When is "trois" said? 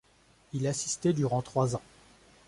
1.43-1.75